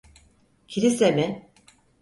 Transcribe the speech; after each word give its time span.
Kilise 0.67 1.11
mi? 1.11 1.51